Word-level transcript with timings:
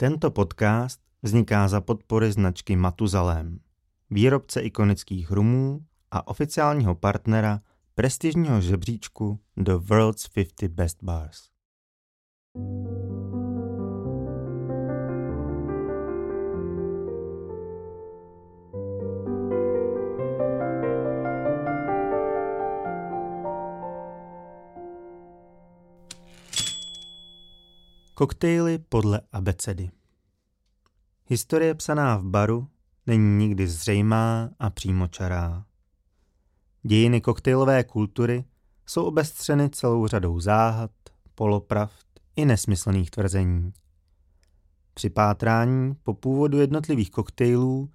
Tento 0.00 0.30
podcast 0.30 1.00
vzniká 1.22 1.68
za 1.68 1.80
podpory 1.80 2.32
značky 2.32 2.76
Matuzalem, 2.76 3.60
výrobce 4.10 4.60
ikonických 4.60 5.30
rumů 5.30 5.80
a 6.10 6.28
oficiálního 6.28 6.94
partnera 6.94 7.60
prestižního 7.94 8.60
žebříčku 8.60 9.40
The 9.56 9.74
World's 9.74 10.28
50 10.28 10.70
Best 10.70 11.02
Bars. 11.02 11.40
Koktejly 28.18 28.78
podle 28.78 29.20
abecedy 29.32 29.90
Historie 31.26 31.74
psaná 31.74 32.16
v 32.16 32.24
baru 32.24 32.68
není 33.06 33.36
nikdy 33.36 33.68
zřejmá 33.68 34.50
a 34.58 34.70
přímočará. 34.70 35.64
Dějiny 36.82 37.20
koktejlové 37.20 37.84
kultury 37.84 38.44
jsou 38.86 39.04
obestřeny 39.04 39.70
celou 39.70 40.06
řadou 40.06 40.40
záhad, 40.40 40.90
polopravd 41.34 42.06
i 42.36 42.44
nesmyslných 42.44 43.10
tvrzení. 43.10 43.72
Při 44.94 45.10
pátrání 45.10 45.94
po 45.94 46.14
původu 46.14 46.58
jednotlivých 46.60 47.10
koktejlů 47.10 47.90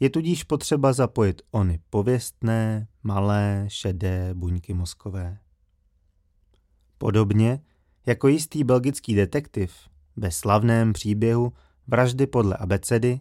je 0.00 0.10
tudíž 0.10 0.44
potřeba 0.44 0.92
zapojit 0.92 1.42
ony 1.50 1.80
pověstné, 1.90 2.88
malé, 3.02 3.64
šedé 3.68 4.34
buňky 4.34 4.74
mozkové. 4.74 5.38
Podobně 6.98 7.60
jako 8.08 8.28
jistý 8.28 8.64
belgický 8.64 9.14
detektiv 9.14 9.74
ve 10.16 10.30
slavném 10.30 10.92
příběhu 10.92 11.52
Vraždy 11.86 12.26
podle 12.26 12.56
abecedy 12.56 13.20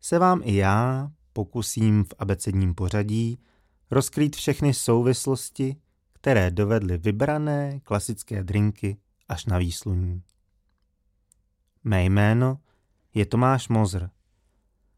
se 0.00 0.18
vám 0.18 0.40
i 0.44 0.54
já 0.56 1.10
pokusím 1.32 2.04
v 2.04 2.14
abecedním 2.18 2.74
pořadí 2.74 3.38
rozkrýt 3.90 4.36
všechny 4.36 4.74
souvislosti, 4.74 5.76
které 6.12 6.50
dovedly 6.50 6.98
vybrané 6.98 7.80
klasické 7.80 8.44
drinky 8.44 8.96
až 9.28 9.46
na 9.46 9.58
výsluní. 9.58 10.22
Mé 11.84 12.04
jméno 12.04 12.58
je 13.14 13.26
Tomáš 13.26 13.68
Mozr 13.68 14.10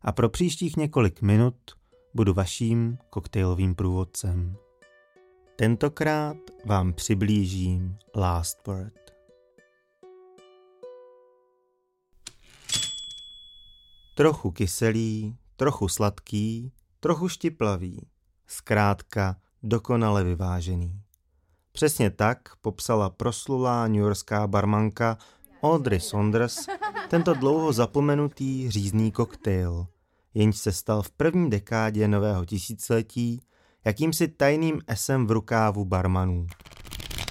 a 0.03 0.13
pro 0.13 0.29
příštích 0.29 0.77
několik 0.77 1.23
minut 1.23 1.57
budu 2.15 2.35
vaším 2.35 2.99
koktejlovým 3.11 3.75
průvodcem. 3.75 4.57
Tentokrát 5.57 6.37
vám 6.65 6.93
přiblížím 6.93 7.97
Last 8.17 8.67
Word. 8.67 9.04
Trochu 14.17 14.51
kyselý, 14.51 15.37
trochu 15.57 15.89
sladký, 15.89 16.73
trochu 17.01 17.29
štiplavý. 17.29 18.07
Zkrátka 18.47 19.37
dokonale 19.63 20.25
vyvážený. 20.25 21.01
Přesně 21.73 22.11
tak 22.11 22.57
popsala 22.57 23.11
proslulá 23.11 23.89
newyorská 23.89 24.47
barmanka 24.47 25.19
Audrey 25.63 26.01
Saunders 26.01 26.67
tento 27.09 27.35
dlouho 27.35 27.73
zapomenutý 27.73 28.71
řízný 28.71 29.13
koktejl, 29.13 29.87
jenž 30.35 30.57
se 30.57 30.73
stal 30.73 31.03
v 31.03 31.11
první 31.11 31.51
dekádě 31.51 32.09
nového 32.09 32.45
tisíciletí 32.45 33.43
jakýmsi 33.85 34.29
tajným 34.29 34.81
esem 34.87 35.27
v 35.27 35.31
rukávu 35.31 35.85
barmanů. 35.85 36.47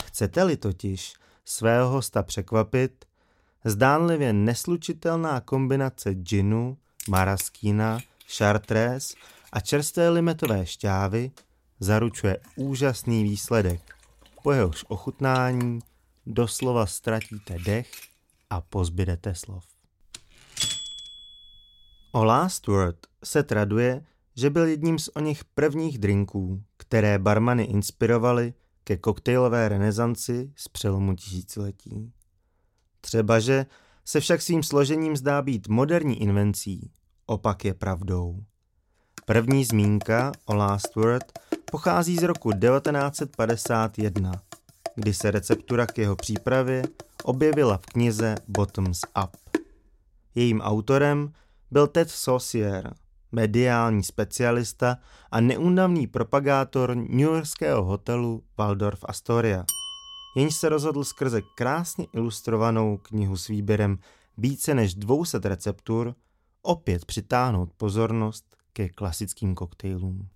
Chcete-li 0.06 0.58
totiž 0.58 1.14
svého 1.46 1.90
hosta 1.90 2.24
překvapit, 2.24 3.06
zdánlivě 3.66 4.34
neslučitelná 4.34 5.42
kombinace 5.42 6.14
džinu, 6.14 6.78
maraskína, 7.10 8.00
chartres 8.38 9.16
a 9.52 9.60
čerstvé 9.60 10.10
limetové 10.10 10.66
šťávy 10.66 11.32
zaručuje 11.80 12.40
úžasný 12.56 13.24
výsledek, 13.24 13.82
po 14.44 14.52
jehož 14.52 14.86
ochutnání 14.88 15.80
doslova 16.26 16.86
ztratíte 16.86 17.60
dech 17.66 17.92
a 18.50 18.62
pozbydete 18.62 19.36
slov. 19.36 19.64
O 22.12 22.24
Last 22.24 22.68
Word 22.68 22.98
se 23.24 23.44
traduje, 23.44 24.06
že 24.36 24.50
byl 24.50 24.66
jedním 24.66 25.00
z 25.00 25.10
oněch 25.16 25.44
prvních 25.44 25.98
drinků, 25.98 26.64
které 26.78 27.20
barmany 27.20 27.64
inspirovaly 27.64 28.54
ke 28.84 28.98
koktejlové 28.98 29.70
renesanci 29.70 30.54
z 30.56 30.68
přelomu 30.68 31.16
tisíciletí. 31.16 32.14
Třebaže 33.06 33.66
se 34.06 34.20
však 34.20 34.42
svým 34.42 34.64
složením 34.64 35.18
zdá 35.18 35.42
být 35.42 35.68
moderní 35.68 36.22
invencí, 36.22 36.92
opak 37.26 37.66
je 37.66 37.74
pravdou. 37.74 38.44
První 39.26 39.66
zmínka 39.66 40.32
o 40.46 40.56
Last 40.56 40.96
Word 40.96 41.40
pochází 41.72 42.18
z 42.18 42.24
roku 42.24 42.52
1951, 42.52 44.32
kdy 44.96 45.14
se 45.14 45.32
receptura 45.32 45.86
k 45.86 45.98
jeho 45.98 46.16
přípravě 46.16 46.84
objevila 47.24 47.78
v 47.78 47.86
knize 47.86 48.36
Bottoms 48.48 49.02
Up. 49.24 49.60
Jejím 50.36 50.62
autorem 50.62 51.34
byl 51.72 51.88
Ted 51.88 52.10
Saucier, 52.10 52.94
mediální 53.32 54.04
specialista 54.04 54.98
a 55.32 55.42
neúnavný 55.42 56.08
propagátor 56.08 56.96
newyorského 56.96 57.84
hotelu 57.84 58.44
Waldorf 58.58 59.00
Astoria– 59.08 59.66
jenž 60.36 60.56
se 60.56 60.70
rozhodl 60.70 61.04
skrze 61.04 61.42
krásně 61.56 62.08
ilustrovanou 62.14 62.98
knihu 62.98 63.38
s 63.38 63.48
výběrem 63.48 63.98
více 64.38 64.74
než 64.74 64.96
200 64.96 65.40
receptur 65.44 66.16
opět 66.62 67.06
přitáhnout 67.06 67.70
pozornost 67.78 68.46
ke 68.74 68.90
klasickým 68.90 69.56
koktejlům. 69.56 70.28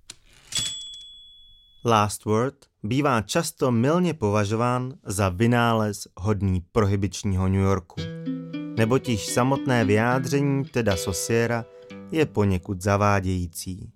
Last 1.85 2.25
Word 2.25 2.56
bývá 2.84 3.22
často 3.22 3.72
milně 3.72 4.13
považován 4.13 4.94
za 5.03 5.30
vynález 5.30 6.08
hodný 6.19 6.62
prohybičního 6.72 7.47
New 7.47 7.62
Yorku. 7.62 8.02
Neboť 8.78 9.09
samotné 9.19 9.85
vyjádření 9.85 10.66
teda 10.66 10.97
Sosiera 10.97 11.66
je 12.12 12.25
poněkud 12.25 12.81
zavádějící. 12.81 13.91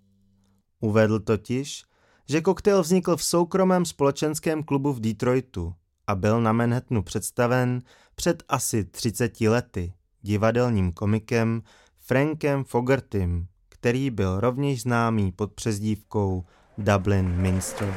Uvedl 0.79 1.19
totiž, 1.19 1.83
že 2.29 2.41
koktejl 2.41 2.81
vznikl 2.81 3.17
v 3.17 3.23
soukromém 3.23 3.85
společenském 3.85 4.63
klubu 4.63 4.93
v 4.93 4.99
Detroitu 4.99 5.73
a 6.11 6.15
byl 6.15 6.41
na 6.41 6.51
Manhattanu 6.53 7.01
představen 7.03 7.81
před 8.15 8.43
asi 8.49 8.83
30 8.83 9.41
lety 9.41 9.93
divadelním 10.21 10.91
komikem 10.91 11.61
Frankem 11.99 12.63
Fogertym, 12.63 13.47
který 13.69 14.09
byl 14.09 14.39
rovněž 14.39 14.81
známý 14.81 15.31
pod 15.31 15.53
přezdívkou 15.53 16.45
Dublin 16.77 17.29
Minster. 17.29 17.93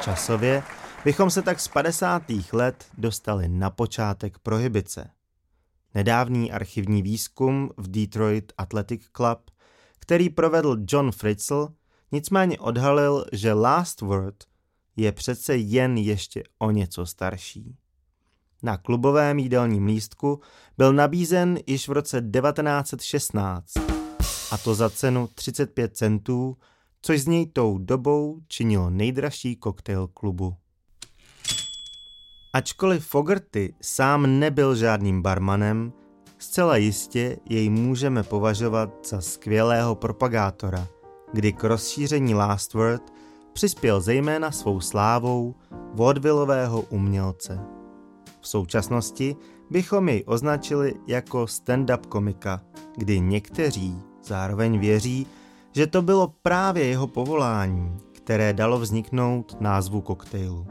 Časově 0.00 0.62
bychom 1.04 1.30
se 1.30 1.42
tak 1.42 1.60
z 1.60 1.68
50. 1.68 2.22
let 2.52 2.86
dostali 2.98 3.48
na 3.48 3.70
počátek 3.70 4.38
prohibice. 4.38 5.10
Nedávný 5.94 6.52
archivní 6.52 7.02
výzkum 7.02 7.70
v 7.76 7.90
Detroit 7.90 8.52
Athletic 8.58 9.02
Club, 9.16 9.50
který 9.98 10.30
provedl 10.30 10.76
John 10.88 11.12
Fritzl, 11.12 11.68
nicméně 12.12 12.58
odhalil, 12.58 13.24
že 13.32 13.52
Last 13.52 14.00
Word 14.00 14.51
je 14.96 15.12
přece 15.12 15.56
jen 15.56 15.96
ještě 15.96 16.42
o 16.58 16.70
něco 16.70 17.06
starší. 17.06 17.76
Na 18.62 18.76
klubovém 18.76 19.38
jídelním 19.38 19.86
lístku 19.86 20.40
byl 20.78 20.92
nabízen 20.92 21.58
již 21.66 21.88
v 21.88 21.92
roce 21.92 22.20
1916, 22.20 23.72
a 24.52 24.58
to 24.58 24.74
za 24.74 24.90
cenu 24.90 25.28
35 25.34 25.96
centů, 25.96 26.56
což 27.02 27.20
z 27.20 27.26
něj 27.26 27.46
tou 27.46 27.78
dobou 27.78 28.40
činilo 28.48 28.90
nejdražší 28.90 29.56
koktejl 29.56 30.06
klubu. 30.06 30.54
Ačkoliv 32.54 33.06
Fogerty 33.06 33.74
sám 33.82 34.38
nebyl 34.38 34.76
žádným 34.76 35.22
barmanem, 35.22 35.92
zcela 36.38 36.76
jistě 36.76 37.36
jej 37.48 37.70
můžeme 37.70 38.22
považovat 38.22 39.06
za 39.06 39.20
skvělého 39.20 39.94
propagátora, 39.94 40.88
kdy 41.32 41.52
k 41.52 41.64
rozšíření 41.64 42.34
Last 42.34 42.74
Word 42.74 43.12
přispěl 43.52 44.00
zejména 44.00 44.50
svou 44.50 44.80
slávou 44.80 45.54
vodvillového 45.94 46.80
umělce. 46.80 47.60
V 48.40 48.48
současnosti 48.48 49.36
bychom 49.70 50.08
jej 50.08 50.24
označili 50.26 50.94
jako 51.06 51.44
stand-up 51.44 52.06
komika, 52.08 52.60
kdy 52.96 53.20
někteří 53.20 53.96
zároveň 54.24 54.78
věří, 54.78 55.26
že 55.72 55.86
to 55.86 56.02
bylo 56.02 56.34
právě 56.42 56.84
jeho 56.84 57.06
povolání, 57.06 57.98
které 58.12 58.52
dalo 58.52 58.78
vzniknout 58.78 59.60
názvu 59.60 60.00
koktejlu. 60.00 60.66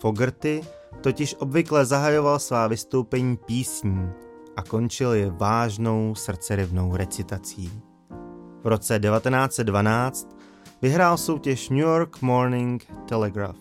Fogerty 0.00 0.62
totiž 1.00 1.34
obvykle 1.38 1.84
zahajoval 1.84 2.38
svá 2.38 2.66
vystoupení 2.66 3.36
písní 3.36 4.10
a 4.56 4.62
končil 4.62 5.12
je 5.12 5.30
vážnou 5.30 6.14
srdcerivnou 6.14 6.96
recitací. 6.96 7.82
V 8.62 8.66
roce 8.66 9.00
1912 9.00 10.36
vyhrál 10.82 11.16
soutěž 11.16 11.68
New 11.68 11.78
York 11.78 12.22
Morning 12.22 12.86
Telegraph 13.08 13.58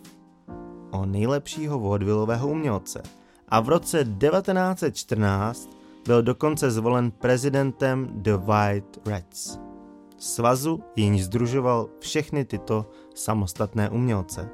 o 0.91 1.05
nejlepšího 1.05 1.79
vodvillového 1.79 2.47
umělce 2.47 3.03
a 3.47 3.59
v 3.59 3.69
roce 3.69 3.97
1914 3.97 5.69
byl 6.05 6.21
dokonce 6.21 6.71
zvolen 6.71 7.11
prezidentem 7.11 8.09
The 8.13 8.33
White 8.33 9.07
Reds, 9.07 9.59
svazu, 10.17 10.83
jenž 10.95 11.23
združoval 11.23 11.89
všechny 11.99 12.45
tyto 12.45 12.89
samostatné 13.15 13.89
umělce. 13.89 14.49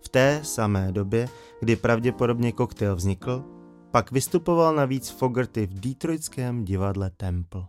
V 0.00 0.08
té 0.08 0.40
samé 0.42 0.92
době, 0.92 1.28
kdy 1.60 1.76
pravděpodobně 1.76 2.52
koktejl 2.52 2.96
vznikl, 2.96 3.44
pak 3.90 4.12
vystupoval 4.12 4.74
navíc 4.74 5.10
Fogerty 5.10 5.66
v 5.66 5.80
detroitském 5.80 6.64
divadle 6.64 7.10
Temple. 7.10 7.66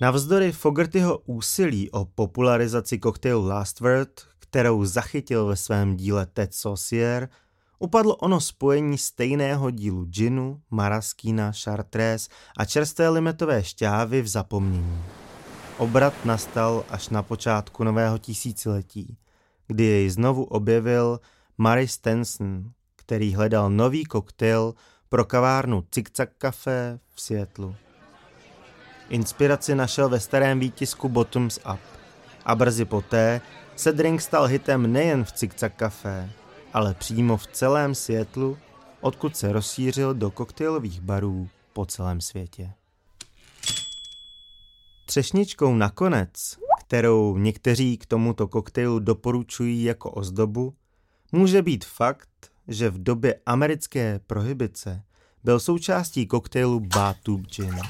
Navzdory 0.00 0.52
Fogertyho 0.52 1.18
úsilí 1.26 1.90
o 1.90 2.04
popularizaci 2.04 2.98
koktejlu 2.98 3.46
Last 3.46 3.80
Word, 3.80 4.20
kterou 4.38 4.84
zachytil 4.84 5.46
ve 5.46 5.56
svém 5.56 5.96
díle 5.96 6.26
Ted 6.26 6.54
Saucier, 6.54 7.28
upadlo 7.78 8.16
ono 8.16 8.40
spojení 8.40 8.98
stejného 8.98 9.70
dílu 9.70 10.04
ginu, 10.04 10.60
maraskína, 10.70 11.52
chartrés 11.64 12.28
a 12.56 12.64
čerstvé 12.64 13.08
limetové 13.08 13.64
šťávy 13.64 14.22
v 14.22 14.28
zapomnění. 14.28 15.02
Obrat 15.78 16.14
nastal 16.24 16.84
až 16.88 17.08
na 17.08 17.22
počátku 17.22 17.84
nového 17.84 18.18
tisíciletí, 18.18 19.18
kdy 19.66 19.84
jej 19.84 20.10
znovu 20.10 20.44
objevil 20.44 21.20
Mary 21.58 21.88
Stenson, 21.88 22.70
který 22.96 23.34
hledal 23.34 23.70
nový 23.70 24.04
koktejl 24.04 24.74
pro 25.08 25.24
kavárnu 25.24 25.84
Zigzag 25.94 26.28
Café 26.38 26.98
v 27.14 27.20
Seattleu. 27.20 27.87
Inspiraci 29.08 29.74
našel 29.74 30.08
ve 30.08 30.20
starém 30.20 30.60
výtisku 30.60 31.08
Bottoms 31.08 31.58
Up 31.74 31.80
a 32.44 32.54
brzy 32.54 32.84
poté 32.84 33.40
se 33.76 33.92
drink 33.92 34.20
stal 34.20 34.46
hitem 34.46 34.92
nejen 34.92 35.24
v 35.24 35.32
Zigzag 35.38 35.72
Café, 35.76 36.30
ale 36.72 36.94
přímo 36.94 37.36
v 37.36 37.46
celém 37.46 37.94
Seattlu, 37.94 38.58
odkud 39.00 39.36
se 39.36 39.52
rozšířil 39.52 40.14
do 40.14 40.30
koktejlových 40.30 41.00
barů 41.00 41.48
po 41.72 41.86
celém 41.86 42.20
světě. 42.20 42.72
Třešničkou 45.06 45.74
nakonec, 45.74 46.58
kterou 46.80 47.36
někteří 47.36 47.96
k 47.96 48.06
tomuto 48.06 48.48
koktejlu 48.48 48.98
doporučují 48.98 49.84
jako 49.84 50.10
ozdobu, 50.10 50.74
může 51.32 51.62
být 51.62 51.84
fakt, 51.84 52.28
že 52.68 52.90
v 52.90 53.02
době 53.02 53.40
americké 53.46 54.20
prohibice 54.26 55.02
byl 55.44 55.60
součástí 55.60 56.26
koktejlu 56.26 56.80
Batub 56.80 57.40
Gin. 57.40 57.80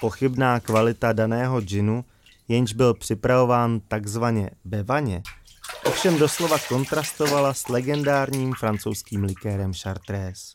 Pochybná 0.00 0.60
kvalita 0.60 1.12
daného 1.12 1.60
džinu, 1.60 2.04
jenž 2.48 2.72
byl 2.72 2.94
připravován 2.94 3.80
takzvaně 3.80 4.50
ve 4.64 4.82
vaně, 4.82 5.22
ovšem 5.86 6.18
doslova 6.18 6.58
kontrastovala 6.68 7.54
s 7.54 7.68
legendárním 7.68 8.54
francouzským 8.54 9.24
likérem 9.24 9.72
Chartres. 9.74 10.54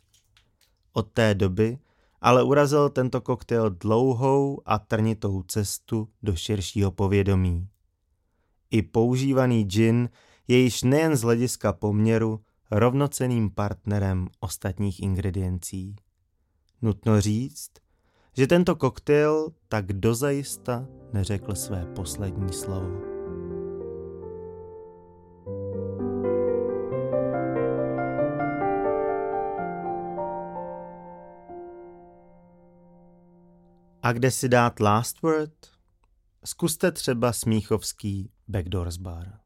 Od 0.93 1.11
té 1.11 1.35
doby 1.35 1.77
ale 2.21 2.43
urazil 2.43 2.89
tento 2.89 3.21
koktejl 3.21 3.69
dlouhou 3.69 4.61
a 4.65 4.79
trnitou 4.79 5.43
cestu 5.43 6.09
do 6.23 6.35
širšího 6.35 6.91
povědomí. 6.91 7.67
I 8.71 8.81
používaný 8.81 9.63
gin 9.63 10.09
je 10.47 10.57
již 10.57 10.83
nejen 10.83 11.15
z 11.15 11.21
hlediska 11.21 11.73
poměru 11.73 12.41
rovnoceným 12.71 13.49
partnerem 13.49 14.27
ostatních 14.39 14.99
ingrediencí. 14.99 15.95
Nutno 16.81 17.21
říct, 17.21 17.71
že 18.37 18.47
tento 18.47 18.75
koktejl 18.75 19.49
tak 19.67 19.93
dozajista 19.93 20.87
neřekl 21.13 21.55
své 21.55 21.85
poslední 21.85 22.53
slovo. 22.53 23.11
A 34.03 34.13
kde 34.13 34.31
si 34.31 34.49
dát 34.49 34.79
last 34.79 35.21
word? 35.21 35.53
Zkuste 36.45 36.91
třeba 36.91 37.33
smíchovský 37.33 38.31
Backdoors 38.47 38.97
Bar. 38.97 39.40